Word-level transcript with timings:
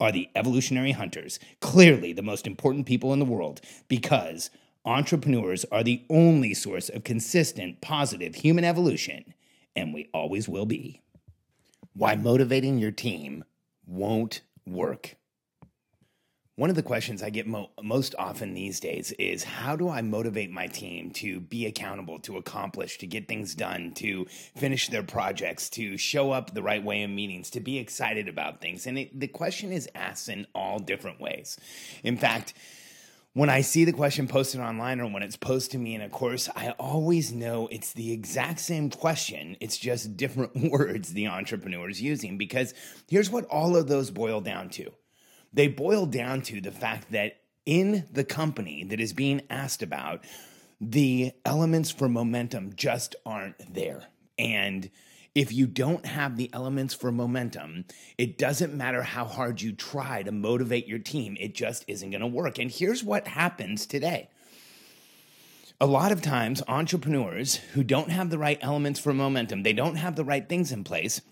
are 0.00 0.10
the 0.10 0.28
evolutionary 0.34 0.92
hunters, 0.92 1.38
clearly 1.60 2.12
the 2.12 2.22
most 2.22 2.46
important 2.46 2.86
people 2.86 3.12
in 3.12 3.18
the 3.18 3.24
world, 3.24 3.60
because 3.88 4.50
entrepreneurs 4.84 5.64
are 5.70 5.84
the 5.84 6.02
only 6.08 6.54
source 6.54 6.88
of 6.88 7.04
consistent, 7.04 7.80
positive 7.80 8.34
human 8.34 8.64
evolution, 8.64 9.34
and 9.76 9.92
we 9.92 10.08
always 10.14 10.48
will 10.48 10.66
be. 10.66 11.02
Why 11.92 12.16
motivating 12.16 12.78
your 12.78 12.92
team 12.92 13.44
won't 13.86 14.40
work. 14.66 15.16
One 16.60 16.68
of 16.68 16.76
the 16.76 16.82
questions 16.82 17.22
I 17.22 17.30
get 17.30 17.46
mo- 17.46 17.70
most 17.82 18.14
often 18.18 18.52
these 18.52 18.80
days 18.80 19.12
is 19.12 19.44
how 19.44 19.76
do 19.76 19.88
I 19.88 20.02
motivate 20.02 20.50
my 20.50 20.66
team 20.66 21.10
to 21.12 21.40
be 21.40 21.64
accountable, 21.64 22.18
to 22.18 22.36
accomplish, 22.36 22.98
to 22.98 23.06
get 23.06 23.28
things 23.28 23.54
done, 23.54 23.92
to 23.94 24.26
finish 24.54 24.88
their 24.88 25.02
projects, 25.02 25.70
to 25.70 25.96
show 25.96 26.32
up 26.32 26.52
the 26.52 26.62
right 26.62 26.84
way 26.84 27.00
in 27.00 27.14
meetings, 27.14 27.48
to 27.52 27.60
be 27.60 27.78
excited 27.78 28.28
about 28.28 28.60
things? 28.60 28.86
And 28.86 28.98
it, 28.98 29.18
the 29.18 29.26
question 29.26 29.72
is 29.72 29.88
asked 29.94 30.28
in 30.28 30.46
all 30.54 30.78
different 30.78 31.18
ways. 31.18 31.58
In 32.04 32.18
fact, 32.18 32.52
when 33.32 33.48
I 33.48 33.62
see 33.62 33.86
the 33.86 33.92
question 33.94 34.28
posted 34.28 34.60
online 34.60 35.00
or 35.00 35.10
when 35.10 35.22
it's 35.22 35.36
posted 35.36 35.72
to 35.72 35.78
me 35.78 35.94
in 35.94 36.02
a 36.02 36.10
course, 36.10 36.50
I 36.54 36.72
always 36.72 37.32
know 37.32 37.68
it's 37.68 37.94
the 37.94 38.12
exact 38.12 38.60
same 38.60 38.90
question. 38.90 39.56
It's 39.60 39.78
just 39.78 40.14
different 40.14 40.54
words 40.70 41.14
the 41.14 41.28
entrepreneur 41.28 41.88
is 41.88 42.02
using 42.02 42.36
because 42.36 42.74
here's 43.08 43.30
what 43.30 43.46
all 43.46 43.78
of 43.78 43.88
those 43.88 44.10
boil 44.10 44.42
down 44.42 44.68
to 44.70 44.92
they 45.52 45.68
boil 45.68 46.06
down 46.06 46.42
to 46.42 46.60
the 46.60 46.72
fact 46.72 47.10
that 47.12 47.40
in 47.66 48.06
the 48.12 48.24
company 48.24 48.84
that 48.84 49.00
is 49.00 49.12
being 49.12 49.42
asked 49.50 49.82
about, 49.82 50.24
the 50.80 51.32
elements 51.44 51.90
for 51.90 52.08
momentum 52.08 52.72
just 52.74 53.14
aren't 53.26 53.74
there. 53.74 54.04
And 54.38 54.90
if 55.34 55.52
you 55.52 55.66
don't 55.66 56.06
have 56.06 56.36
the 56.36 56.50
elements 56.52 56.94
for 56.94 57.12
momentum, 57.12 57.84
it 58.18 58.38
doesn't 58.38 58.74
matter 58.74 59.02
how 59.02 59.24
hard 59.24 59.60
you 59.60 59.72
try 59.72 60.22
to 60.22 60.32
motivate 60.32 60.88
your 60.88 60.98
team, 60.98 61.36
it 61.38 61.54
just 61.54 61.84
isn't 61.86 62.10
going 62.10 62.20
to 62.20 62.26
work. 62.26 62.58
And 62.58 62.70
here's 62.70 63.04
what 63.04 63.28
happens 63.28 63.86
today. 63.86 64.28
A 65.80 65.86
lot 65.86 66.12
of 66.12 66.20
times, 66.20 66.62
entrepreneurs 66.68 67.56
who 67.74 67.84
don't 67.84 68.10
have 68.10 68.28
the 68.28 68.38
right 68.38 68.58
elements 68.60 69.00
for 69.00 69.14
momentum, 69.14 69.62
they 69.62 69.72
don't 69.72 69.96
have 69.96 70.16
the 70.16 70.24
right 70.24 70.46
things 70.46 70.72
in 70.72 70.84
place, 70.84 71.22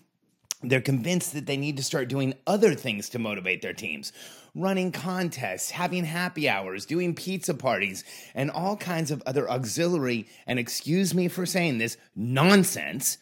they're 0.61 0.81
convinced 0.81 1.33
that 1.33 1.45
they 1.45 1.57
need 1.57 1.77
to 1.77 1.83
start 1.83 2.09
doing 2.09 2.33
other 2.45 2.75
things 2.75 3.09
to 3.09 3.19
motivate 3.19 3.61
their 3.61 3.73
teams 3.73 4.11
running 4.55 4.91
contests, 4.91 5.69
having 5.69 6.03
happy 6.03 6.49
hours, 6.49 6.85
doing 6.85 7.13
pizza 7.13 7.53
parties, 7.53 8.03
and 8.33 8.49
all 8.49 8.75
kinds 8.75 9.11
of 9.11 9.21
other 9.25 9.49
auxiliary, 9.49 10.27
and 10.47 10.57
excuse 10.57 11.13
me 11.13 11.27
for 11.27 11.45
saying 11.45 11.77
this, 11.77 11.97
nonsense 12.15 13.19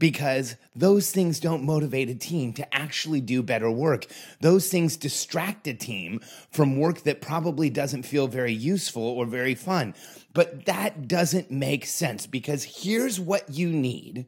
because 0.00 0.56
those 0.74 1.12
things 1.12 1.38
don't 1.38 1.62
motivate 1.62 2.10
a 2.10 2.14
team 2.14 2.52
to 2.52 2.74
actually 2.74 3.20
do 3.20 3.42
better 3.42 3.70
work. 3.70 4.06
Those 4.40 4.68
things 4.68 4.96
distract 4.96 5.68
a 5.68 5.74
team 5.74 6.20
from 6.50 6.78
work 6.78 7.02
that 7.02 7.20
probably 7.20 7.70
doesn't 7.70 8.02
feel 8.02 8.26
very 8.26 8.52
useful 8.52 9.02
or 9.02 9.24
very 9.24 9.54
fun. 9.54 9.94
But 10.32 10.66
that 10.66 11.06
doesn't 11.06 11.50
make 11.50 11.86
sense 11.86 12.26
because 12.26 12.64
here's 12.64 13.20
what 13.20 13.48
you 13.50 13.70
need 13.70 14.26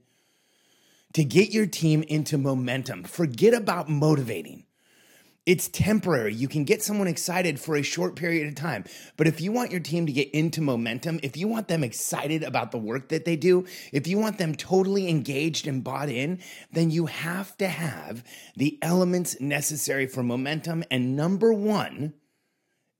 to 1.16 1.24
get 1.24 1.48
your 1.48 1.64
team 1.64 2.02
into 2.02 2.36
momentum. 2.36 3.02
Forget 3.02 3.54
about 3.54 3.88
motivating. 3.88 4.64
It's 5.46 5.66
temporary. 5.66 6.34
You 6.34 6.46
can 6.46 6.64
get 6.64 6.82
someone 6.82 7.08
excited 7.08 7.58
for 7.58 7.74
a 7.74 7.82
short 7.82 8.16
period 8.16 8.48
of 8.48 8.54
time. 8.54 8.84
But 9.16 9.26
if 9.26 9.40
you 9.40 9.50
want 9.50 9.70
your 9.70 9.80
team 9.80 10.04
to 10.04 10.12
get 10.12 10.30
into 10.32 10.60
momentum, 10.60 11.18
if 11.22 11.34
you 11.34 11.48
want 11.48 11.68
them 11.68 11.82
excited 11.82 12.42
about 12.42 12.70
the 12.70 12.76
work 12.76 13.08
that 13.08 13.24
they 13.24 13.34
do, 13.34 13.64
if 13.94 14.06
you 14.06 14.18
want 14.18 14.36
them 14.36 14.54
totally 14.54 15.08
engaged 15.08 15.66
and 15.66 15.82
bought 15.82 16.10
in, 16.10 16.38
then 16.70 16.90
you 16.90 17.06
have 17.06 17.56
to 17.56 17.68
have 17.68 18.22
the 18.54 18.78
elements 18.82 19.40
necessary 19.40 20.06
for 20.06 20.22
momentum. 20.22 20.84
And 20.90 21.16
number 21.16 21.50
one, 21.50 22.12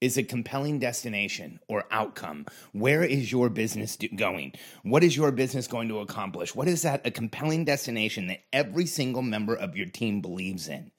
is 0.01 0.19
a 0.19 0.23
compelling 0.23 0.79
destination 0.79 1.59
or 1.69 1.85
outcome. 1.91 2.47
Where 2.73 3.03
is 3.03 3.33
your 3.33 3.49
business 3.49 3.97
going? 4.15 4.53
What 4.83 5.03
is 5.03 5.17
your 5.17 5.33
business 5.33 5.67
going 5.67 5.89
to 5.89 6.01
accomplish? 6.01 6.55
What 6.55 6.69
is 6.69 6.83
that 6.83 7.07
a 7.07 7.11
compelling 7.11 7.65
destination 7.65 8.27
that 8.27 8.45
every 8.53 8.87
single 8.87 9.23
member 9.23 9.55
of 9.55 9.77
your 9.77 9.87
team 9.87 10.21
believes 10.21 10.69
in? 10.69 10.91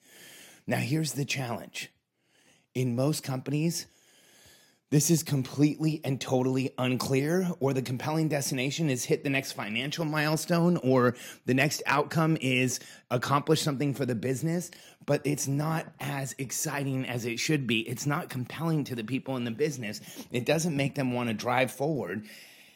Now, 0.66 0.78
here's 0.78 1.12
the 1.12 1.24
challenge. 1.24 1.90
In 2.74 2.96
most 2.96 3.22
companies, 3.22 3.86
this 4.90 5.10
is 5.10 5.22
completely 5.22 6.00
and 6.02 6.18
totally 6.18 6.72
unclear, 6.78 7.50
or 7.60 7.74
the 7.74 7.82
compelling 7.82 8.28
destination 8.28 8.88
is 8.88 9.04
hit 9.04 9.22
the 9.22 9.30
next 9.30 9.52
financial 9.52 10.06
milestone, 10.06 10.78
or 10.78 11.14
the 11.44 11.54
next 11.54 11.82
outcome 11.86 12.38
is 12.40 12.80
accomplish 13.10 13.60
something 13.60 13.92
for 13.92 14.06
the 14.06 14.14
business, 14.14 14.70
but 15.08 15.22
it's 15.24 15.48
not 15.48 15.86
as 16.00 16.34
exciting 16.36 17.06
as 17.06 17.24
it 17.24 17.40
should 17.40 17.66
be. 17.66 17.80
It's 17.80 18.04
not 18.04 18.28
compelling 18.28 18.84
to 18.84 18.94
the 18.94 19.02
people 19.02 19.38
in 19.38 19.44
the 19.44 19.50
business. 19.50 20.02
It 20.30 20.44
doesn't 20.44 20.76
make 20.76 20.96
them 20.96 21.14
want 21.14 21.30
to 21.30 21.34
drive 21.34 21.70
forward, 21.70 22.26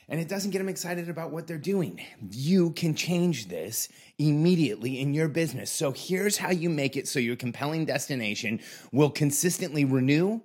and 0.09 0.19
it 0.19 0.28
doesn't 0.28 0.50
get 0.50 0.56
them 0.56 0.69
excited 0.70 1.10
about 1.10 1.31
what 1.31 1.47
they're 1.47 1.59
doing. 1.59 2.00
You 2.31 2.70
can 2.70 2.94
change 2.94 3.48
this 3.48 3.91
immediately 4.19 4.98
in 4.98 5.12
your 5.12 5.28
business. 5.28 5.70
So 5.70 5.93
here's 5.93 6.38
how 6.38 6.50
you 6.50 6.70
make 6.70 6.97
it 6.97 7.06
so 7.06 7.19
your 7.19 7.37
compelling 7.37 7.84
destination 7.84 8.60
will 8.93 9.10
consistently 9.10 9.84
renew 9.84 10.41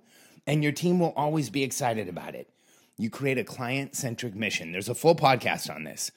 and 0.46 0.62
your 0.62 0.72
team 0.72 1.00
will 1.00 1.14
always 1.16 1.48
be 1.48 1.62
excited 1.62 2.06
about 2.06 2.34
it. 2.34 2.50
You 2.98 3.08
create 3.08 3.38
a 3.38 3.44
client 3.44 3.96
centric 3.96 4.34
mission. 4.34 4.72
There's 4.72 4.90
a 4.90 4.94
full 4.94 5.16
podcast 5.16 5.74
on 5.74 5.84
this, 5.84 6.10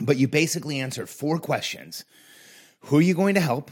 but 0.00 0.16
you 0.16 0.26
basically 0.26 0.80
answer 0.80 1.06
four 1.06 1.38
questions 1.38 2.04
Who 2.86 2.98
are 2.98 3.02
you 3.02 3.14
going 3.14 3.36
to 3.36 3.40
help? 3.40 3.70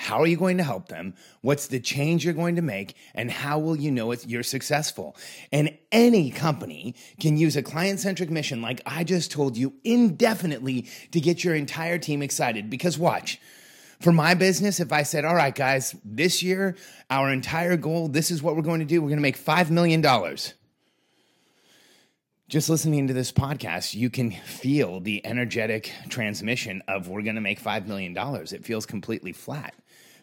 How 0.00 0.22
are 0.22 0.26
you 0.26 0.38
going 0.38 0.56
to 0.56 0.64
help 0.64 0.88
them? 0.88 1.12
What's 1.42 1.66
the 1.66 1.78
change 1.78 2.24
you're 2.24 2.32
going 2.32 2.56
to 2.56 2.62
make? 2.62 2.96
And 3.14 3.30
how 3.30 3.58
will 3.58 3.76
you 3.76 3.90
know 3.90 4.12
it, 4.12 4.26
you're 4.26 4.42
successful? 4.42 5.14
And 5.52 5.76
any 5.92 6.30
company 6.30 6.94
can 7.20 7.36
use 7.36 7.54
a 7.54 7.62
client 7.62 8.00
centric 8.00 8.30
mission, 8.30 8.62
like 8.62 8.80
I 8.86 9.04
just 9.04 9.30
told 9.30 9.58
you, 9.58 9.74
indefinitely 9.84 10.88
to 11.12 11.20
get 11.20 11.44
your 11.44 11.54
entire 11.54 11.98
team 11.98 12.22
excited. 12.22 12.70
Because 12.70 12.98
watch, 12.98 13.38
for 14.00 14.10
my 14.10 14.32
business, 14.32 14.80
if 14.80 14.90
I 14.90 15.02
said, 15.02 15.26
all 15.26 15.34
right, 15.34 15.54
guys, 15.54 15.94
this 16.02 16.42
year, 16.42 16.76
our 17.10 17.30
entire 17.30 17.76
goal, 17.76 18.08
this 18.08 18.30
is 18.30 18.42
what 18.42 18.56
we're 18.56 18.62
going 18.62 18.80
to 18.80 18.86
do, 18.86 19.02
we're 19.02 19.08
going 19.08 19.18
to 19.18 19.22
make 19.22 19.38
$5 19.38 19.68
million. 19.68 20.02
Just 22.48 22.70
listening 22.70 23.06
to 23.06 23.12
this 23.12 23.30
podcast, 23.30 23.94
you 23.94 24.08
can 24.08 24.30
feel 24.30 24.98
the 24.98 25.24
energetic 25.26 25.92
transmission 26.08 26.82
of 26.88 27.06
we're 27.06 27.22
going 27.22 27.34
to 27.34 27.42
make 27.42 27.62
$5 27.62 27.86
million. 27.86 28.16
It 28.16 28.64
feels 28.64 28.86
completely 28.86 29.32
flat. 29.32 29.74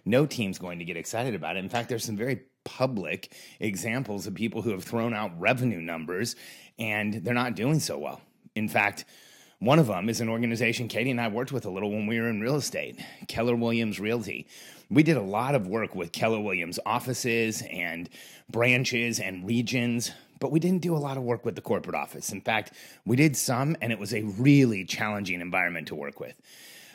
No 0.08 0.26
team's 0.26 0.58
going 0.58 0.80
to 0.80 0.86
get 0.86 0.98
excited 0.98 1.36
about 1.36 1.58
it. 1.58 1.60
In 1.60 1.70
fact, 1.70 1.90
there's 1.90 2.06
some 2.06 2.18
very 2.18 2.42
public 2.64 3.36
examples 3.60 4.26
of 4.28 4.34
people 4.34 4.62
who 4.62 4.72
have 4.72 4.84
thrown 4.84 5.14
out 5.14 5.38
revenue 5.40 5.82
numbers 5.82 6.36
and 6.80 7.14
they're 7.26 7.34
not 7.34 7.56
doing 7.56 7.80
so 7.80 7.98
well. 7.98 8.22
In 8.56 8.70
fact, 8.70 9.06
one 9.60 9.80
of 9.80 9.88
them 9.88 10.08
is 10.08 10.22
an 10.22 10.30
organization 10.30 10.88
Katie 10.88 11.12
and 11.12 11.20
I 11.20 11.28
worked 11.28 11.52
with 11.52 11.66
a 11.66 11.70
little 11.70 11.90
when 11.90 12.08
we 12.08 12.20
were 12.20 12.30
in 12.30 12.42
real 12.42 12.56
estate, 12.56 13.00
Keller 13.28 13.56
Williams 13.56 14.00
Realty. 14.00 14.48
We 14.90 15.04
did 15.04 15.18
a 15.18 15.22
lot 15.22 15.56
of 15.56 15.68
work 15.68 15.96
with 15.96 16.12
Keller 16.12 16.40
Williams 16.40 16.80
offices 16.86 17.64
and 17.70 18.10
branches 18.50 19.20
and 19.20 19.46
regions, 19.46 20.12
but 20.40 20.52
we 20.52 20.60
didn't 20.60 20.84
do 20.84 20.96
a 20.96 20.98
lot 21.00 21.18
of 21.18 21.24
work 21.24 21.44
with 21.44 21.56
the 21.56 21.62
corporate 21.62 21.96
office. 21.96 22.32
In 22.32 22.42
fact, 22.42 22.74
we 23.06 23.16
did 23.16 23.36
some, 23.36 23.76
and 23.82 23.92
it 23.92 24.00
was 24.00 24.14
a 24.14 24.22
really 24.22 24.86
challenging 24.86 25.42
environment 25.42 25.88
to 25.88 25.96
work 25.96 26.20
with. 26.20 26.36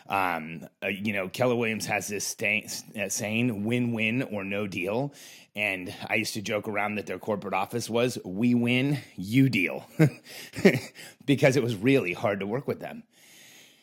Um, 0.08 0.66
uh, 0.82 0.88
you 0.88 1.12
know, 1.12 1.28
Keller 1.28 1.54
Williams 1.54 1.86
has 1.86 2.08
this 2.08 2.34
uh, 2.40 3.08
saying 3.08 3.64
win 3.64 3.92
win 3.92 4.22
or 4.22 4.44
no 4.44 4.66
deal. 4.66 5.12
And 5.54 5.94
I 6.08 6.14
used 6.14 6.34
to 6.34 6.42
joke 6.42 6.66
around 6.66 6.94
that 6.94 7.06
their 7.06 7.18
corporate 7.18 7.54
office 7.54 7.90
was 7.90 8.18
we 8.24 8.54
win, 8.54 8.98
you 9.16 9.48
deal, 9.48 9.86
because 11.26 11.56
it 11.56 11.62
was 11.62 11.76
really 11.76 12.14
hard 12.14 12.40
to 12.40 12.46
work 12.46 12.66
with 12.66 12.80
them. 12.80 13.02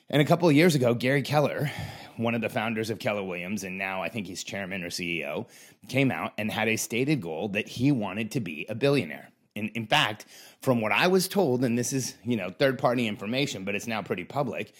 And 0.09 0.21
a 0.21 0.25
couple 0.25 0.49
of 0.49 0.55
years 0.55 0.73
ago, 0.73 0.95
Gary 0.95 1.21
Keller, 1.21 1.71
one 2.17 2.33
of 2.33 2.41
the 2.41 2.49
founders 2.49 2.89
of 2.89 2.97
Keller 2.97 3.23
Williams, 3.23 3.63
and 3.63 3.77
now 3.77 4.01
I 4.01 4.09
think 4.09 4.25
he's 4.25 4.43
chairman 4.43 4.83
or 4.83 4.89
CEO, 4.89 5.47
came 5.87 6.09
out 6.09 6.33
and 6.39 6.51
had 6.51 6.67
a 6.67 6.77
stated 6.77 7.21
goal 7.21 7.49
that 7.49 7.67
he 7.67 7.91
wanted 7.91 8.31
to 8.31 8.39
be 8.39 8.65
a 8.67 8.73
billionaire. 8.73 9.29
In, 9.53 9.69
in 9.69 9.85
fact, 9.85 10.25
from 10.61 10.81
what 10.81 10.91
I 10.91 11.07
was 11.07 11.27
told, 11.27 11.63
and 11.63 11.77
this 11.77 11.93
is, 11.93 12.15
you 12.23 12.37
know, 12.37 12.49
third 12.49 12.79
party 12.79 13.07
information, 13.07 13.65
but 13.65 13.75
it's 13.75 13.85
now 13.87 14.01
pretty 14.01 14.23
public, 14.23 14.73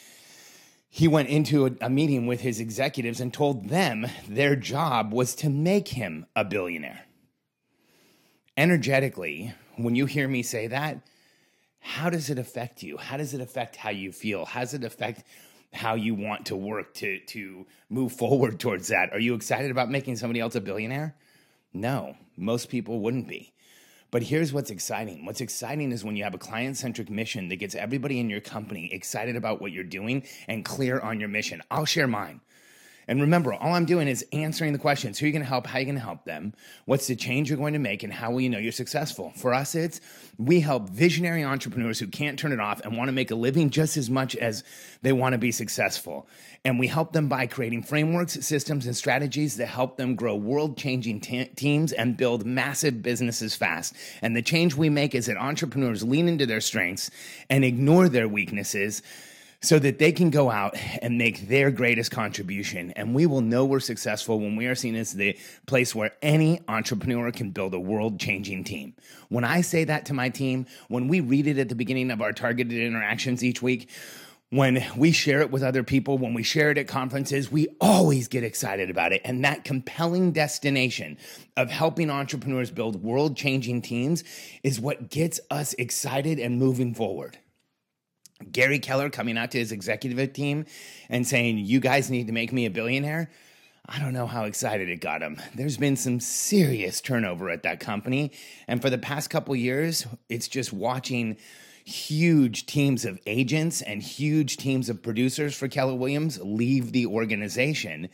he 0.90 1.08
went 1.08 1.30
into 1.30 1.68
a, 1.68 1.72
a 1.82 1.90
meeting 1.90 2.26
with 2.26 2.42
his 2.42 2.60
executives 2.60 3.22
and 3.22 3.34
told 3.34 3.70
them 3.70 4.08
their 4.28 4.56
job 4.56 5.14
was 5.14 5.36
to 5.36 5.50
make 5.50 5.90
him 5.90 6.26
a 6.36 6.44
billionaire. 6.44 7.06
Energetically, 8.58 9.54
when 9.78 9.96
you 9.96 10.06
hear 10.06 10.28
me 10.28 10.42
say 10.44 10.68
that, 10.68 11.00
how 11.80 12.10
does 12.10 12.30
it 12.30 12.40
affect 12.40 12.84
you? 12.84 12.98
How 12.98 13.18
does 13.18 13.34
it 13.34 13.40
affect 13.40 13.76
how 13.76 13.92
you 13.92 14.12
feel? 14.12 14.46
How 14.46 14.62
does 14.62 14.74
it 14.74 14.84
affect 14.84 15.24
how 15.72 15.94
you 15.94 16.16
want 16.16 16.48
to 16.48 16.56
work 16.56 16.94
to 16.96 17.20
to 17.20 17.66
move 17.90 18.12
forward 18.12 18.60
towards 18.60 18.88
that? 18.90 19.14
Are 19.14 19.20
you 19.20 19.36
excited 19.36 19.72
about 19.72 19.90
making 19.90 20.18
somebody 20.18 20.40
else 20.40 20.56
a 20.56 20.62
billionaire? 20.62 21.16
No, 21.72 22.18
most 22.36 22.70
people 22.70 23.00
wouldn't 23.00 23.28
be. 23.28 23.54
But 24.12 24.24
here's 24.24 24.52
what's 24.52 24.72
exciting. 24.72 25.26
What's 25.26 25.42
exciting 25.42 25.92
is 25.92 26.04
when 26.04 26.16
you 26.16 26.24
have 26.24 26.34
a 26.34 26.40
client 26.40 26.78
centric 26.78 27.10
mission 27.10 27.50
that 27.50 27.58
gets 27.58 27.76
everybody 27.76 28.20
in 28.20 28.30
your 28.30 28.42
company 28.42 28.92
excited 28.92 29.36
about 29.36 29.62
what 29.62 29.72
you're 29.72 29.84
doing 29.84 30.24
and 30.48 30.66
clear 30.66 31.00
on 31.00 31.20
your 31.20 31.30
mission. 31.30 31.62
I'll 31.70 31.86
share 31.86 32.08
mine. 32.08 32.42
And 33.10 33.22
remember, 33.22 33.56
all 33.56 33.74
I'm 33.74 33.86
doing 33.86 34.08
is 34.08 34.24
answering 34.32 34.72
the 34.72 34.78
questions. 34.78 35.18
Who 35.18 35.26
are 35.26 35.28
you 35.28 35.34
going 35.34 35.42
to 35.42 35.50
help? 35.50 35.66
How 35.66 35.78
are 35.78 35.80
you 35.80 35.86
going 35.88 35.96
to 35.96 36.02
help 36.02 36.26
them? 36.26 36.54
What's 36.86 37.08
the 37.08 37.16
change 37.16 37.50
you're 37.50 37.58
going 37.58 37.74
to 37.74 37.80
make? 37.80 38.04
And 38.04 38.14
how 38.14 38.30
will 38.30 38.42
you 38.42 38.52
know 38.52 38.60
you're 38.60 38.72
successful? 38.72 39.34
For 39.36 39.52
us, 39.52 39.74
it's 39.74 40.00
we 40.38 40.60
help 40.60 40.92
visionary 40.92 41.44
entrepreneurs 41.44 41.98
who 41.98 42.06
can't 42.06 42.38
turn 42.38 42.52
it 42.52 42.60
off 42.60 42.82
and 42.82 42.96
want 42.96 43.08
to 43.08 43.12
make 43.12 43.32
a 43.32 43.36
living 43.36 43.72
just 43.72 43.98
as 43.98 44.12
much 44.12 44.36
as 44.36 44.64
they 45.02 45.12
want 45.12 45.34
to 45.34 45.40
be 45.40 45.52
successful. 45.52 46.28
And 46.64 46.78
we 46.78 46.86
help 46.86 47.12
them 47.12 47.28
by 47.30 47.48
creating 47.48 47.82
frameworks, 47.82 48.34
systems, 48.46 48.86
and 48.86 48.96
strategies 48.96 49.58
that 49.58 49.66
help 49.66 49.98
them 49.98 50.14
grow 50.14 50.36
world 50.36 50.78
changing 50.78 51.22
teams 51.22 51.92
and 51.92 52.16
build 52.16 52.46
massive 52.46 53.02
businesses 53.02 53.56
fast. 53.56 53.96
And 54.22 54.36
the 54.36 54.44
change 54.44 54.76
we 54.76 54.90
make 54.90 55.16
is 55.16 55.26
that 55.26 55.38
entrepreneurs 55.38 56.04
lean 56.04 56.28
into 56.28 56.46
their 56.46 56.62
strengths 56.62 57.10
and 57.50 57.66
ignore 57.66 58.08
their 58.08 58.28
weaknesses 58.28 59.02
so 59.62 59.78
that 59.78 60.00
they 60.00 60.12
can 60.12 60.30
go 60.30 60.50
out 60.50 60.76
and 61.02 61.18
make 61.18 61.48
their 61.50 61.70
greatest 61.70 62.12
contribution. 62.12 62.92
And 62.92 63.14
we 63.14 63.26
will 63.26 63.42
know 63.42 63.66
we're 63.66 63.82
successful 63.82 64.40
when 64.40 64.56
we 64.56 64.68
are 64.68 64.76
seen 64.76 64.96
as 64.96 65.14
the 65.14 65.38
place 65.66 65.94
where 65.94 66.14
any 66.22 66.62
entrepreneur 66.68 67.32
can 67.32 67.52
build 67.52 67.74
a 67.74 67.80
world 67.80 68.20
changing 68.20 68.64
team. 68.64 68.96
When 69.28 69.44
I 69.44 69.62
say 69.62 69.84
that 69.84 70.06
to 70.06 70.14
my 70.14 70.30
team, 70.30 70.66
when 70.88 71.10
we 71.10 71.20
read 71.20 71.48
it 71.48 71.58
at 71.58 71.68
the 71.68 71.76
beginning 71.76 72.10
of 72.10 72.22
our 72.22 72.32
targeted 72.32 72.78
interactions 72.78 73.44
each 73.44 73.62
week, 73.62 73.90
when 74.52 74.84
we 74.98 75.12
share 75.12 75.42
it 75.42 75.52
with 75.52 75.62
other 75.62 75.84
people, 75.84 76.18
when 76.18 76.34
we 76.34 76.42
share 76.42 76.72
it 76.72 76.78
at 76.80 76.88
conferences, 76.88 77.52
we 77.52 77.68
always 77.80 78.28
get 78.28 78.44
excited 78.44 78.90
about 78.90 79.12
it. 79.12 79.22
And 79.24 79.46
that 79.46 79.64
compelling 79.64 80.32
destination 80.32 81.18
of 81.56 81.70
helping 81.70 82.10
entrepreneurs 82.10 82.72
build 82.72 83.04
world 83.04 83.38
changing 83.38 83.84
teams 83.84 84.24
is 84.64 84.80
what 84.80 85.12
gets 85.12 85.40
us 85.52 85.74
excited 85.74 86.40
and 86.40 86.58
moving 86.58 86.96
forward. 86.96 87.38
Gary 88.52 88.80
Keller 88.80 89.10
coming 89.10 89.38
out 89.38 89.52
to 89.52 89.60
his 89.60 89.72
executive 89.72 90.34
team 90.34 90.66
and 91.10 91.28
saying, 91.28 91.58
You 91.58 91.80
guys 91.80 92.10
need 92.10 92.28
to 92.28 92.34
make 92.34 92.54
me 92.54 92.66
a 92.66 92.70
billionaire. 92.70 93.30
I 93.92 93.98
don't 94.00 94.14
know 94.14 94.28
how 94.28 94.44
excited 94.44 94.88
it 94.90 95.02
got 95.02 95.24
him. 95.24 95.42
There's 95.56 95.78
been 95.78 95.96
some 95.96 96.20
serious 96.20 97.02
turnover 97.02 97.50
at 97.50 97.64
that 97.64 97.80
company. 97.80 98.32
And 98.68 98.82
for 98.82 98.90
the 98.90 99.00
past 99.00 99.32
couple 99.32 99.56
years, 99.56 100.06
it's 100.30 100.48
just 100.48 100.72
watching 100.72 101.38
huge 101.86 102.68
teams 102.68 103.04
of 103.04 103.20
agents 103.26 103.82
and 103.82 104.04
huge 104.04 104.58
teams 104.58 104.90
of 104.90 105.02
producers 105.02 105.56
for 105.56 105.68
Keller 105.68 105.96
Williams 105.96 106.40
leave 106.40 106.92
the 106.92 107.08
organization. 107.08 108.10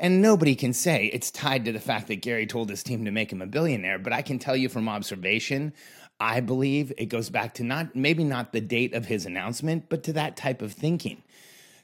And 0.00 0.20
nobody 0.20 0.56
can 0.56 0.72
say 0.72 1.06
it's 1.12 1.30
tied 1.30 1.66
to 1.66 1.72
the 1.72 1.78
fact 1.78 2.08
that 2.08 2.22
Gary 2.22 2.46
told 2.46 2.68
his 2.68 2.82
team 2.82 3.04
to 3.04 3.12
make 3.12 3.30
him 3.30 3.42
a 3.42 3.46
billionaire, 3.46 3.98
but 3.98 4.12
I 4.12 4.22
can 4.22 4.38
tell 4.40 4.56
you 4.56 4.68
from 4.68 4.88
observation 4.88 5.72
I 6.20 6.40
believe 6.40 6.92
it 6.98 7.06
goes 7.06 7.30
back 7.30 7.54
to 7.54 7.64
not 7.64 7.96
maybe 7.96 8.24
not 8.24 8.52
the 8.52 8.60
date 8.60 8.94
of 8.94 9.06
his 9.06 9.24
announcement, 9.24 9.88
but 9.88 10.02
to 10.04 10.12
that 10.12 10.36
type 10.36 10.60
of 10.60 10.72
thinking. 10.72 11.22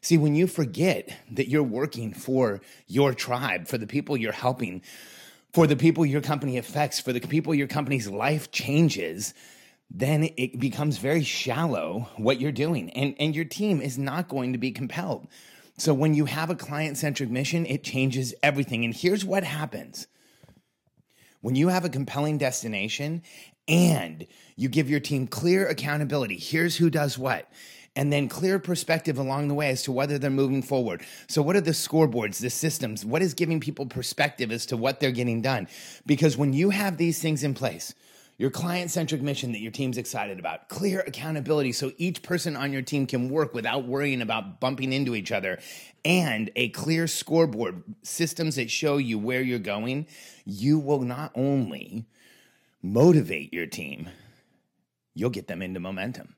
See, 0.03 0.19
when 0.19 0.35
you 0.35 0.47
forget 0.47 1.09
that 1.33 1.49
you're 1.49 1.62
working 1.62 2.12
for 2.12 2.61
your 2.87 3.15
tribe, 3.15 3.67
for 3.67 3.79
the 3.79 3.87
people 3.87 4.17
you're 4.17 4.33
helping, 4.33 4.83
for 5.53 5.67
the 5.67 5.75
people 5.75 6.05
your 6.05 6.21
company 6.21 6.59
affects, 6.59 7.00
for 7.00 7.12
the 7.12 7.21
people 7.21 7.55
your 7.55 7.67
company's 7.67 8.09
life 8.09 8.50
changes, 8.50 9.33
then 9.91 10.29
it 10.37 10.61
becomes 10.61 10.99
very 10.99 11.23
shallow 11.23 12.09
what 12.17 12.41
you're 12.41 12.53
doing. 12.53 12.91
And, 12.91 13.15
and 13.19 13.35
your 13.35 13.44
team 13.44 13.81
is 13.81 13.97
not 13.97 14.29
going 14.29 14.53
to 14.53 14.59
be 14.59 14.71
compelled. 14.71 15.27
So 15.79 15.94
when 15.94 16.15
you 16.15 16.27
have 16.27 16.50
a 16.50 16.55
client 16.55 16.97
centric 16.99 17.31
mission, 17.31 17.67
it 17.67 17.82
changes 17.82 18.35
everything. 18.43 18.85
And 18.85 18.94
here's 18.94 19.25
what 19.25 19.44
happens 19.44 20.06
when 21.41 21.55
you 21.55 21.69
have 21.69 21.85
a 21.85 21.89
compelling 21.89 22.39
destination 22.39 23.23
and 23.69 24.27
you 24.57 24.69
give 24.69 24.89
your 24.89 25.01
team 25.01 25.27
clear 25.27 25.67
accountability. 25.67 26.37
Here's 26.37 26.77
who 26.77 26.91
does 26.91 27.19
what. 27.19 27.51
And 27.95 28.13
then 28.13 28.29
clear 28.29 28.59
perspective 28.59 29.17
along 29.17 29.49
the 29.49 29.55
way 29.55 29.71
as 29.71 29.83
to 29.85 29.93
whether 29.93 30.19
they're 30.19 30.31
moving 30.31 30.63
forward. 30.63 31.03
So, 31.29 31.41
what 31.41 31.57
are 31.57 31.63
the 31.63 31.71
scoreboards, 31.71 32.41
the 32.41 32.51
systems? 32.51 33.07
What 33.07 33.23
is 33.23 33.33
giving 33.33 33.59
people 33.59 33.87
perspective 33.87 34.53
as 34.53 34.67
to 34.67 34.77
what 34.77 35.01
they're 35.01 35.11
getting 35.11 35.41
done? 35.41 35.67
Because 36.05 36.37
when 36.37 36.53
you 36.53 36.69
have 36.71 36.99
these 36.99 37.21
things 37.21 37.43
in 37.43 37.55
place, 37.55 37.95
your 38.39 38.51
client 38.51 38.91
centric 38.91 39.23
mission 39.23 39.53
that 39.53 39.61
your 39.61 39.73
team's 39.73 39.97
excited 39.97 40.39
about, 40.39 40.69
clear 40.69 41.01
accountability 41.07 41.73
so 41.73 41.91
each 41.97 42.23
person 42.23 42.55
on 42.55 42.71
your 42.71 42.83
team 42.83 43.07
can 43.07 43.31
work 43.31 43.55
without 43.55 43.87
worrying 43.87 44.21
about 44.21 44.61
bumping 44.61 44.93
into 44.93 45.15
each 45.15 45.33
other, 45.33 45.59
and 46.05 46.51
a 46.55 46.69
clear 46.69 47.07
scoreboard, 47.07 47.83
systems 48.03 48.57
that 48.57 48.71
show 48.71 48.99
you 48.99 49.19
where 49.19 49.41
you're 49.41 49.59
going, 49.59 50.07
you 50.45 50.79
will 50.79 51.01
not 51.01 51.33
only 51.35 52.05
motivate 52.82 53.52
your 53.52 53.67
team, 53.67 54.08
you'll 55.14 55.31
get 55.31 55.49
them 55.49 55.62
into 55.62 55.81
momentum. 55.81 56.37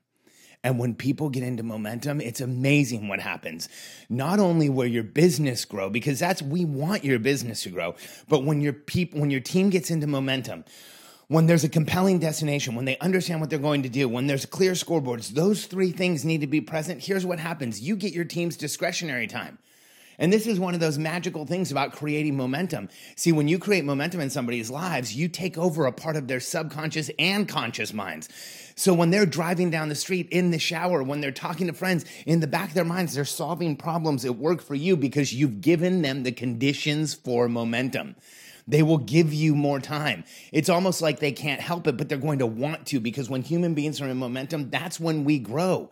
And 0.63 0.77
when 0.77 0.93
people 0.93 1.29
get 1.29 1.43
into 1.43 1.63
momentum, 1.63 2.19
it's 2.19 2.41
amazing 2.41 3.07
what 3.07 3.21
happens. 3.21 3.69
Not 4.09 4.39
only 4.39 4.67
will 4.67 4.87
your 4.87 5.03
business 5.03 5.63
grow, 5.63 5.89
because 5.89 6.19
that's 6.19 6.41
we 6.41 6.65
want 6.65 7.05
your 7.05 7.19
business 7.19 7.63
to 7.63 7.69
grow, 7.69 7.95
but 8.27 8.43
when 8.43 8.59
your 8.59 8.73
people 8.73 9.21
when 9.21 9.31
your 9.31 9.39
team 9.39 9.69
gets 9.69 9.89
into 9.89 10.05
momentum, 10.05 10.65
when 11.29 11.45
there's 11.45 11.63
a 11.63 11.69
compelling 11.69 12.19
destination, 12.19 12.75
when 12.75 12.85
they 12.85 12.97
understand 12.97 13.39
what 13.39 13.49
they're 13.49 13.59
going 13.59 13.83
to 13.83 13.89
do, 13.89 14.09
when 14.09 14.27
there's 14.27 14.45
clear 14.45 14.73
scoreboards, 14.73 15.29
those 15.29 15.65
three 15.65 15.91
things 15.91 16.25
need 16.25 16.41
to 16.41 16.47
be 16.47 16.59
present. 16.59 17.03
Here's 17.03 17.25
what 17.25 17.39
happens. 17.39 17.79
You 17.79 17.95
get 17.95 18.13
your 18.13 18.25
team's 18.25 18.57
discretionary 18.57 19.27
time. 19.27 19.59
And 20.19 20.31
this 20.31 20.45
is 20.45 20.59
one 20.59 20.73
of 20.73 20.81
those 20.81 20.97
magical 20.97 21.45
things 21.45 21.71
about 21.71 21.93
creating 21.93 22.35
momentum. 22.35 22.89
See, 23.15 23.31
when 23.31 23.47
you 23.47 23.57
create 23.57 23.85
momentum 23.85 24.19
in 24.19 24.29
somebody's 24.29 24.69
lives, 24.69 25.15
you 25.15 25.29
take 25.29 25.57
over 25.57 25.85
a 25.85 25.91
part 25.93 26.17
of 26.17 26.27
their 26.27 26.41
subconscious 26.41 27.09
and 27.17 27.47
conscious 27.47 27.93
minds. 27.93 28.29
So 28.75 28.93
when 28.93 29.09
they're 29.09 29.25
driving 29.25 29.69
down 29.69 29.89
the 29.89 29.95
street 29.95 30.27
in 30.29 30.51
the 30.51 30.59
shower, 30.59 31.01
when 31.01 31.21
they're 31.21 31.31
talking 31.31 31.67
to 31.67 31.73
friends, 31.73 32.05
in 32.25 32.41
the 32.41 32.47
back 32.47 32.69
of 32.69 32.73
their 32.75 32.85
minds, 32.85 33.15
they're 33.15 33.25
solving 33.25 33.77
problems 33.77 34.25
at 34.25 34.35
work 34.35 34.61
for 34.61 34.75
you 34.75 34.97
because 34.97 35.33
you've 35.33 35.61
given 35.61 36.01
them 36.01 36.23
the 36.23 36.31
conditions 36.31 37.13
for 37.13 37.47
momentum. 37.47 38.15
They 38.67 38.83
will 38.83 38.99
give 38.99 39.33
you 39.33 39.55
more 39.55 39.79
time. 39.79 40.25
It's 40.51 40.69
almost 40.69 41.01
like 41.01 41.19
they 41.19 41.31
can't 41.31 41.59
help 41.59 41.87
it, 41.87 41.97
but 41.97 42.07
they're 42.07 42.19
going 42.19 42.39
to 42.39 42.45
want 42.45 42.85
to 42.87 42.99
because 42.99 43.29
when 43.29 43.41
human 43.41 43.73
beings 43.73 43.99
are 43.99 44.07
in 44.07 44.17
momentum, 44.17 44.69
that's 44.69 44.99
when 44.99 45.23
we 45.23 45.39
grow. 45.39 45.89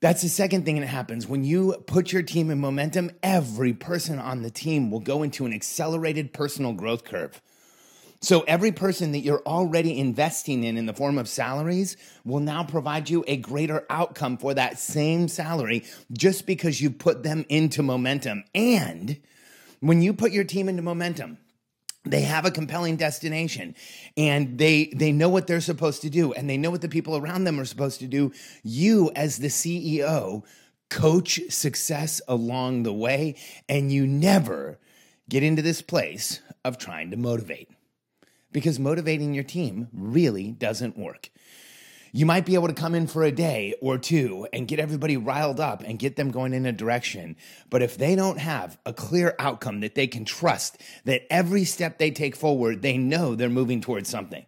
That's 0.00 0.22
the 0.22 0.30
second 0.30 0.64
thing 0.64 0.80
that 0.80 0.86
happens. 0.86 1.26
When 1.26 1.44
you 1.44 1.74
put 1.86 2.10
your 2.10 2.22
team 2.22 2.50
in 2.50 2.58
momentum, 2.58 3.10
every 3.22 3.74
person 3.74 4.18
on 4.18 4.40
the 4.40 4.50
team 4.50 4.90
will 4.90 5.00
go 5.00 5.22
into 5.22 5.44
an 5.44 5.52
accelerated 5.52 6.32
personal 6.32 6.72
growth 6.72 7.04
curve. 7.04 7.42
So 8.22 8.40
every 8.42 8.72
person 8.72 9.12
that 9.12 9.20
you're 9.20 9.42
already 9.44 9.98
investing 9.98 10.64
in 10.64 10.78
in 10.78 10.86
the 10.86 10.94
form 10.94 11.18
of 11.18 11.28
salaries 11.28 11.98
will 12.24 12.40
now 12.40 12.64
provide 12.64 13.10
you 13.10 13.24
a 13.26 13.36
greater 13.36 13.84
outcome 13.90 14.38
for 14.38 14.54
that 14.54 14.78
same 14.78 15.28
salary 15.28 15.84
just 16.12 16.46
because 16.46 16.80
you 16.80 16.90
put 16.90 17.22
them 17.22 17.44
into 17.50 17.82
momentum. 17.82 18.44
And 18.54 19.20
when 19.80 20.00
you 20.00 20.14
put 20.14 20.32
your 20.32 20.44
team 20.44 20.68
into 20.68 20.82
momentum, 20.82 21.38
they 22.04 22.22
have 22.22 22.46
a 22.46 22.50
compelling 22.50 22.96
destination 22.96 23.74
and 24.16 24.58
they 24.58 24.86
they 24.94 25.12
know 25.12 25.28
what 25.28 25.46
they're 25.46 25.60
supposed 25.60 26.02
to 26.02 26.10
do 26.10 26.32
and 26.32 26.48
they 26.48 26.56
know 26.56 26.70
what 26.70 26.80
the 26.80 26.88
people 26.88 27.16
around 27.16 27.44
them 27.44 27.60
are 27.60 27.64
supposed 27.64 28.00
to 28.00 28.06
do. 28.06 28.32
You 28.62 29.10
as 29.14 29.38
the 29.38 29.48
CEO 29.48 30.42
coach 30.88 31.40
success 31.50 32.20
along 32.26 32.82
the 32.82 32.92
way 32.92 33.36
and 33.68 33.92
you 33.92 34.06
never 34.06 34.78
get 35.28 35.42
into 35.42 35.62
this 35.62 35.82
place 35.82 36.40
of 36.64 36.78
trying 36.78 37.10
to 37.10 37.16
motivate 37.16 37.68
because 38.50 38.78
motivating 38.78 39.34
your 39.34 39.44
team 39.44 39.88
really 39.92 40.50
doesn't 40.50 40.98
work 40.98 41.30
You 42.12 42.26
might 42.26 42.44
be 42.44 42.54
able 42.54 42.68
to 42.68 42.74
come 42.74 42.94
in 42.94 43.06
for 43.06 43.22
a 43.22 43.30
day 43.30 43.74
or 43.80 43.96
two 43.96 44.46
and 44.52 44.66
get 44.66 44.80
everybody 44.80 45.16
riled 45.16 45.60
up 45.60 45.82
and 45.84 45.98
get 45.98 46.16
them 46.16 46.30
going 46.30 46.52
in 46.52 46.66
a 46.66 46.72
direction. 46.72 47.36
But 47.70 47.82
if 47.82 47.96
they 47.96 48.16
don't 48.16 48.38
have 48.38 48.78
a 48.84 48.92
clear 48.92 49.34
outcome 49.38 49.80
that 49.80 49.94
they 49.94 50.08
can 50.08 50.24
trust, 50.24 50.80
that 51.04 51.22
every 51.30 51.64
step 51.64 51.98
they 51.98 52.10
take 52.10 52.34
forward, 52.34 52.82
they 52.82 52.98
know 52.98 53.34
they're 53.34 53.48
moving 53.48 53.80
towards 53.80 54.08
something. 54.08 54.44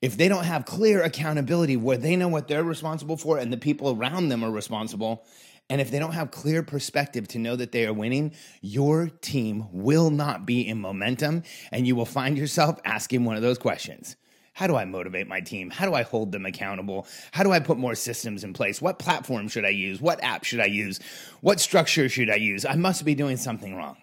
If 0.00 0.16
they 0.16 0.28
don't 0.28 0.44
have 0.44 0.64
clear 0.64 1.02
accountability 1.02 1.76
where 1.76 1.98
they 1.98 2.16
know 2.16 2.28
what 2.28 2.48
they're 2.48 2.64
responsible 2.64 3.18
for 3.18 3.36
and 3.36 3.52
the 3.52 3.58
people 3.58 3.94
around 3.94 4.30
them 4.30 4.42
are 4.42 4.50
responsible, 4.50 5.26
and 5.68 5.80
if 5.80 5.90
they 5.90 5.98
don't 5.98 6.12
have 6.12 6.30
clear 6.30 6.62
perspective 6.62 7.28
to 7.28 7.38
know 7.38 7.54
that 7.56 7.72
they 7.72 7.86
are 7.86 7.92
winning, 7.92 8.32
your 8.62 9.08
team 9.20 9.66
will 9.70 10.10
not 10.10 10.46
be 10.46 10.66
in 10.66 10.80
momentum 10.80 11.42
and 11.70 11.86
you 11.86 11.94
will 11.94 12.06
find 12.06 12.38
yourself 12.38 12.80
asking 12.84 13.24
one 13.24 13.36
of 13.36 13.42
those 13.42 13.58
questions. 13.58 14.16
How 14.60 14.66
do 14.66 14.76
I 14.76 14.84
motivate 14.84 15.26
my 15.26 15.40
team? 15.40 15.70
How 15.70 15.86
do 15.86 15.94
I 15.94 16.02
hold 16.02 16.32
them 16.32 16.44
accountable? 16.44 17.06
How 17.32 17.44
do 17.44 17.50
I 17.50 17.60
put 17.60 17.78
more 17.78 17.94
systems 17.94 18.44
in 18.44 18.52
place? 18.52 18.82
What 18.82 18.98
platform 18.98 19.48
should 19.48 19.64
I 19.64 19.70
use? 19.70 20.02
What 20.02 20.22
app 20.22 20.44
should 20.44 20.60
I 20.60 20.66
use? 20.66 21.00
What 21.40 21.60
structure 21.60 22.10
should 22.10 22.28
I 22.28 22.34
use? 22.34 22.66
I 22.66 22.74
must 22.74 23.06
be 23.06 23.14
doing 23.14 23.38
something 23.38 23.74
wrong. 23.74 23.96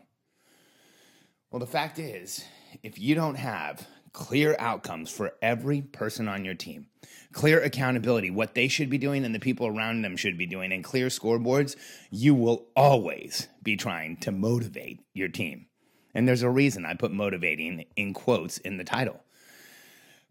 Well, 1.51 1.59
the 1.59 1.67
fact 1.67 1.99
is, 1.99 2.43
if 2.81 2.97
you 2.97 3.13
don't 3.13 3.35
have 3.35 3.87
clear 4.13 4.55
outcomes 4.57 5.11
for 5.11 5.33
every 5.43 5.83
person 5.83 6.27
on 6.27 6.43
your 6.43 6.55
team, 6.55 6.87
clear 7.33 7.61
accountability, 7.61 8.31
what 8.31 8.55
they 8.55 8.67
should 8.67 8.89
be 8.89 8.97
doing 8.97 9.25
and 9.25 9.35
the 9.35 9.39
people 9.39 9.67
around 9.67 10.01
them 10.01 10.17
should 10.17 10.39
be 10.39 10.47
doing, 10.47 10.71
and 10.71 10.83
clear 10.83 11.09
scoreboards, 11.09 11.75
you 12.09 12.33
will 12.33 12.65
always 12.75 13.47
be 13.61 13.75
trying 13.77 14.17
to 14.21 14.31
motivate 14.31 15.01
your 15.13 15.29
team. 15.29 15.67
And 16.15 16.27
there's 16.27 16.41
a 16.41 16.49
reason 16.49 16.83
I 16.83 16.95
put 16.95 17.11
motivating 17.11 17.85
in 17.95 18.15
quotes 18.15 18.57
in 18.57 18.77
the 18.77 18.83
title. 18.83 19.21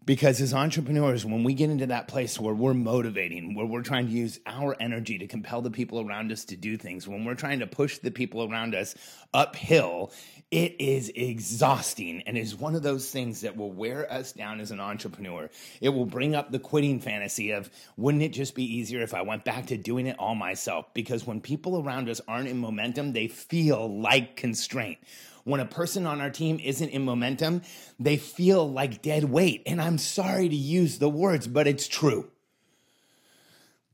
Because 0.07 0.39
as 0.39 0.53
entrepreneurs, 0.53 1.25
when 1.25 1.43
we 1.43 1.53
get 1.53 1.69
into 1.69 1.87
that 1.87 2.07
place 2.07 2.39
where 2.39 2.53
we're 2.53 2.73
motivating, 2.73 3.55
where 3.55 3.65
we're 3.65 3.81
trying 3.81 4.07
to 4.07 4.13
use 4.13 4.39
our 4.45 4.73
energy 4.79 5.17
to 5.17 5.27
compel 5.27 5.61
the 5.61 5.69
people 5.69 5.99
around 5.99 6.31
us 6.31 6.45
to 6.45 6.55
do 6.55 6.77
things, 6.77 7.09
when 7.09 7.25
we're 7.25 7.35
trying 7.35 7.59
to 7.59 7.67
push 7.67 7.97
the 7.97 8.09
people 8.09 8.49
around 8.49 8.73
us 8.73 8.95
uphill, 9.33 10.13
it 10.49 10.79
is 10.79 11.11
exhausting 11.13 12.21
and 12.21 12.37
is 12.37 12.55
one 12.55 12.73
of 12.73 12.83
those 12.83 13.11
things 13.11 13.41
that 13.41 13.57
will 13.57 13.73
wear 13.73 14.09
us 14.09 14.31
down 14.31 14.61
as 14.61 14.71
an 14.71 14.79
entrepreneur. 14.79 15.49
It 15.81 15.89
will 15.89 16.05
bring 16.05 16.35
up 16.35 16.53
the 16.53 16.59
quitting 16.59 17.01
fantasy 17.01 17.51
of 17.51 17.69
wouldn't 17.97 18.23
it 18.23 18.29
just 18.29 18.55
be 18.55 18.63
easier 18.63 19.01
if 19.01 19.13
I 19.13 19.23
went 19.23 19.43
back 19.43 19.65
to 19.67 19.77
doing 19.77 20.07
it 20.07 20.15
all 20.17 20.35
myself? 20.35 20.85
Because 20.93 21.27
when 21.27 21.41
people 21.41 21.83
around 21.83 22.07
us 22.07 22.21
aren't 22.29 22.47
in 22.47 22.59
momentum, 22.59 23.11
they 23.11 23.27
feel 23.27 23.99
like 23.99 24.37
constraint 24.37 24.99
when 25.47 25.61
a 25.61 25.65
person 25.65 26.05
on 26.05 26.19
our 26.19 26.29
team 26.29 26.59
isn't 26.59 26.89
in 26.89 27.05
momentum, 27.05 27.61
they 27.99 28.17
feel 28.17 28.69
like 28.69 29.01
dead 29.01 29.23
weight. 29.23 29.63
And 29.65 29.81
I'm 29.81 29.97
sorry 29.97 30.49
to 30.49 30.55
use 30.55 30.99
the 30.99 31.09
words, 31.09 31.47
but 31.47 31.67
it's 31.67 31.87
true. 31.87 32.29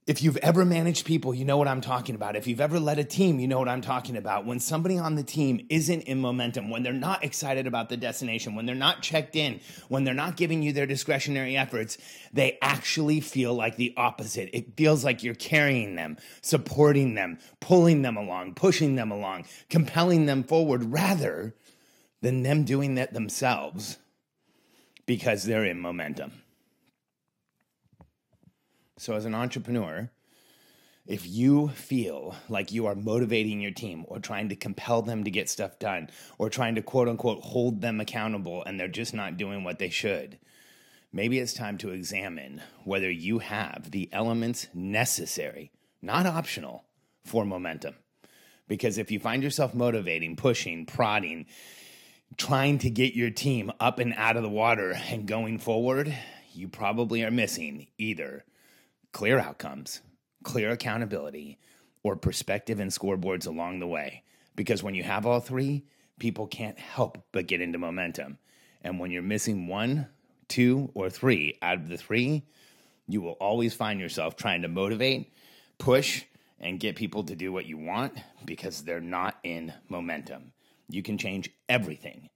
If 0.06 0.22
you've 0.22 0.36
ever 0.38 0.66
managed 0.66 1.06
people, 1.06 1.34
you 1.34 1.46
know 1.46 1.56
what 1.56 1.70
I'm 1.70 1.80
talking 1.80 2.14
about. 2.14 2.36
If 2.36 2.46
you've 2.46 2.60
ever 2.60 2.78
led 2.78 3.00
a 3.00 3.06
team, 3.06 3.40
you 3.40 3.48
know 3.48 3.60
what 3.60 3.70
I'm 3.70 3.80
talking 3.80 4.18
about. 4.18 4.46
When 4.46 4.60
somebody 4.60 4.98
on 4.98 5.16
the 5.16 5.24
team 5.24 5.66
isn't 5.70 6.02
in 6.02 6.20
momentum, 6.20 6.70
when 6.70 6.84
they're 6.84 6.92
not 6.92 7.24
excited 7.24 7.68
about 7.68 7.88
the 7.88 7.96
destination, 7.96 8.54
when 8.54 8.66
they're 8.66 8.76
not 8.76 9.02
checked 9.02 9.38
in, 9.38 9.62
when 9.88 10.04
they're 10.04 10.14
not 10.14 10.36
giving 10.36 10.62
you 10.62 10.74
their 10.74 10.86
discretionary 10.86 11.56
efforts, 11.56 11.98
they 12.34 12.58
actually 12.62 13.22
feel 13.22 13.54
like 13.54 13.78
the 13.78 13.94
opposite. 13.96 14.50
It 14.52 14.76
feels 14.76 15.06
like 15.06 15.24
you're 15.24 15.36
carrying 15.36 15.96
them, 15.96 16.18
supporting 16.42 17.16
them, 17.16 17.38
pulling 17.62 18.02
them 18.02 18.18
along, 18.18 18.56
pushing 18.56 18.96
them 18.96 19.10
along, 19.10 19.46
compelling 19.70 20.26
them 20.26 20.44
forward 20.44 20.92
rather 20.92 21.56
than 22.22 22.44
them 22.44 22.66
doing 22.66 22.96
that 22.96 23.14
themselves 23.14 24.00
because 25.06 25.46
they're 25.46 25.66
in 25.66 25.80
momentum. 25.80 26.43
So, 28.98 29.16
as 29.16 29.26
an 29.26 29.34
entrepreneur, 29.34 30.12
if 31.06 31.28
you 31.28 31.70
feel 31.70 32.36
like 32.48 32.72
you 32.72 32.86
are 32.86 32.96
motivating 32.96 33.60
your 33.60 33.72
team 33.72 34.06
or 34.08 34.20
trying 34.20 34.50
to 34.50 34.56
compel 34.56 35.02
them 35.02 35.24
to 35.24 35.32
get 35.32 35.50
stuff 35.50 35.78
done 35.80 36.10
or 36.38 36.50
trying 36.50 36.76
to 36.76 36.82
quote 36.82 37.10
unquote 37.10 37.42
hold 37.42 37.82
them 37.82 38.00
accountable 38.00 38.64
and 38.64 38.80
they're 38.80 38.88
just 38.88 39.14
not 39.14 39.36
doing 39.36 39.64
what 39.64 39.80
they 39.80 39.90
should, 39.90 40.38
maybe 41.12 41.40
it's 41.40 41.54
time 41.54 41.78
to 41.80 41.90
examine 41.90 42.62
whether 42.86 43.12
you 43.12 43.40
have 43.40 43.92
the 43.92 44.10
elements 44.14 44.68
necessary, 44.74 45.72
not 46.02 46.26
optional, 46.26 46.86
for 47.26 47.46
momentum. 47.46 47.96
Because 48.68 48.98
if 48.98 49.12
you 49.12 49.20
find 49.20 49.44
yourself 49.44 49.74
motivating, 49.74 50.36
pushing, 50.36 50.86
prodding, 50.86 51.48
trying 52.38 52.78
to 52.78 52.90
get 52.90 53.14
your 53.14 53.30
team 53.30 53.72
up 53.80 54.00
and 54.00 54.14
out 54.16 54.38
of 54.38 54.44
the 54.44 54.50
water 54.50 54.94
and 55.10 55.28
going 55.28 55.58
forward, 55.58 56.16
you 56.54 56.68
probably 56.68 57.24
are 57.24 57.32
missing 57.32 57.88
either 57.98 58.46
clear 59.14 59.40
outcomes, 59.40 60.02
clear 60.44 60.72
accountability, 60.72 61.60
or 62.04 62.18
perspective 62.18 62.80
and 62.80 62.92
scoreboards 62.92 63.48
along 63.48 63.80
the 63.80 63.88
way. 63.88 64.24
Because 64.56 64.84
when 64.84 64.96
you 64.96 65.04
have 65.04 65.26
all 65.26 65.40
three, 65.40 65.86
people 66.20 66.48
can't 66.48 66.78
help 66.78 67.18
but 67.32 67.48
get 67.48 67.62
into 67.62 67.78
momentum. 67.78 68.38
And 68.82 69.00
when 69.00 69.12
you're 69.12 69.22
missing 69.22 69.68
one, 69.68 70.08
two, 70.50 70.92
or 70.94 71.10
three 71.10 71.58
out 71.62 71.78
of 71.78 71.88
the 71.88 71.98
three, 71.98 72.44
you 73.08 73.22
will 73.22 73.34
always 73.34 73.74
find 73.74 74.00
yourself 74.00 74.36
trying 74.36 74.62
to 74.64 74.68
motivate, 74.68 75.32
push, 75.78 76.24
and 76.60 76.80
get 76.80 76.96
people 76.96 77.24
to 77.24 77.36
do 77.36 77.52
what 77.52 77.66
you 77.66 77.78
want 77.78 78.14
because 78.46 78.84
they're 78.84 79.02
not 79.02 79.38
in 79.44 79.74
momentum. 79.90 80.54
You 80.90 81.04
can 81.04 81.18
change 81.18 81.50
everything 81.68 82.30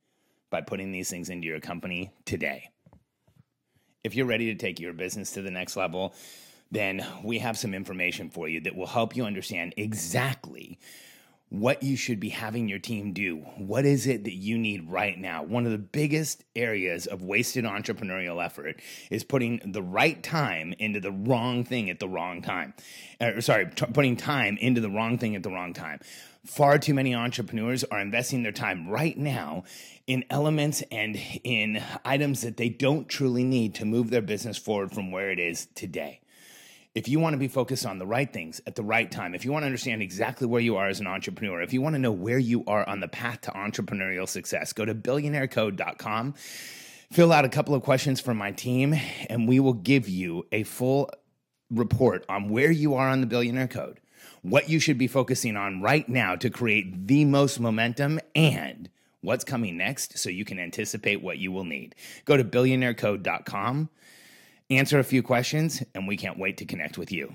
by 0.50 0.62
putting 0.62 0.92
these 0.92 1.10
things 1.10 1.30
into 1.30 1.48
your 1.48 1.60
company 1.60 2.12
today. 2.26 2.70
If 4.04 4.16
you're 4.16 4.26
ready 4.26 4.54
to 4.54 4.56
take 4.56 4.80
your 4.80 4.94
business 4.94 5.32
to 5.32 5.42
the 5.42 5.52
next 5.52 5.76
level, 5.76 6.14
then 6.72 7.06
we 7.24 7.40
have 7.40 7.58
some 7.58 7.74
information 7.74 8.30
for 8.30 8.48
you 8.48 8.62
that 8.62 8.76
will 8.76 8.88
help 8.88 9.16
you 9.16 9.26
understand 9.26 9.74
exactly 9.78 10.80
what 11.50 11.82
you 11.82 11.96
should 11.96 12.20
be 12.20 12.30
having 12.30 12.68
your 12.68 12.80
team 12.80 13.14
do. 13.14 13.38
What 13.56 13.86
is 13.86 14.06
it 14.06 14.26
that 14.26 14.34
you 14.34 14.58
need 14.58 14.90
right 14.90 15.18
now? 15.18 15.44
One 15.44 15.66
of 15.66 15.72
the 15.72 15.78
biggest 15.78 16.44
areas 16.56 17.06
of 17.06 17.22
wasted 17.22 17.64
entrepreneurial 17.64 18.44
effort 18.44 18.82
is 19.10 19.24
putting 19.24 19.62
the 19.64 19.82
right 19.82 20.22
time 20.22 20.74
into 20.78 21.00
the 21.00 21.12
wrong 21.12 21.64
thing 21.64 21.90
at 21.90 22.00
the 22.00 22.10
wrong 22.10 22.42
time. 22.42 22.74
Uh, 23.22 23.40
sorry, 23.40 23.70
t- 23.74 23.86
putting 23.86 24.18
time 24.18 24.58
into 24.58 24.82
the 24.82 24.90
wrong 24.90 25.18
thing 25.18 25.38
at 25.38 25.44
the 25.44 25.50
wrong 25.50 25.74
time. 25.74 26.00
Far 26.46 26.80
too 26.80 26.94
many 26.94 27.16
entrepreneurs 27.16 27.86
are 27.86 28.00
investing 28.00 28.44
their 28.44 28.52
time 28.52 28.90
right 28.90 29.18
now 29.18 29.64
in 30.06 30.26
elements 30.30 30.84
and 30.92 31.18
in 31.44 31.82
items 32.04 32.42
that 32.42 32.58
they 32.58 32.70
don't 32.70 33.08
truly 33.08 33.46
need 33.46 33.74
to 33.76 33.86
move 33.86 34.10
their 34.10 34.22
business 34.22 34.58
forward 34.58 34.92
from 34.92 35.12
where 35.12 35.32
it 35.32 35.40
is 35.40 35.68
today 35.76 36.20
if 36.98 37.08
you 37.08 37.20
want 37.20 37.36
to 37.36 37.38
be 37.38 37.48
focused 37.48 37.86
on 37.86 38.00
the 38.00 38.08
right 38.08 38.34
things 38.34 38.60
at 38.66 38.74
the 38.74 38.82
right 38.82 39.12
time, 39.12 39.36
if 39.36 39.46
you 39.46 39.52
want 39.52 39.62
to 39.62 39.68
understand 39.68 40.02
exactly 40.02 40.48
where 40.48 40.60
you 40.60 40.78
are 40.78 40.88
as 40.88 41.00
an 41.00 41.06
entrepreneur, 41.06 41.62
if 41.62 41.72
you 41.72 41.80
want 41.80 41.94
to 41.94 42.00
know 42.00 42.12
where 42.12 42.40
you 42.40 42.64
are 42.66 42.90
on 42.90 43.02
the 43.02 43.08
path 43.08 43.42
to 43.42 43.52
entrepreneurial 43.52 44.28
success, 44.28 44.74
go 44.74 44.84
to 44.84 44.96
billionairecode.com, 44.96 46.34
fill 47.12 47.32
out 47.32 47.46
a 47.46 47.50
couple 47.50 47.76
of 47.76 47.84
questions 47.84 48.20
for 48.20 48.34
my 48.34 48.52
team, 48.52 48.96
and 49.30 49.48
we 49.48 49.60
will 49.60 49.74
give 49.74 50.10
you 50.10 50.48
a 50.52 50.64
full 50.64 51.12
report 51.70 52.26
on 52.30 52.50
where 52.50 52.72
you 52.72 52.96
are 52.96 53.10
on 53.10 53.22
the 53.22 53.28
billionaire 53.28 53.68
code, 53.68 54.00
what 54.42 54.68
you 54.68 54.80
should 54.80 54.98
be 54.98 55.06
focusing 55.06 55.56
on 55.56 55.84
right 55.84 56.10
now 56.10 56.36
to 56.36 56.50
create 56.50 57.06
the 57.06 57.26
most 57.26 57.60
momentum, 57.60 58.20
and 58.34 58.90
what's 59.22 59.44
coming 59.44 59.78
next 59.78 60.18
so 60.18 60.32
you 60.32 60.44
can 60.44 60.58
anticipate 60.58 61.22
what 61.22 61.38
you 61.38 61.52
will 61.52 61.64
need. 61.64 61.94
Go 62.26 62.38
to 62.38 62.44
billionairecode.com 62.44 63.90
answer 64.70 65.00
a 65.00 65.04
few 65.04 65.24
questions, 65.24 65.84
and 65.96 66.08
we 66.08 66.18
can't 66.18 66.38
wait 66.38 66.58
to 66.58 66.66
connect 66.66 66.98
with 66.98 67.12
you. 67.12 67.34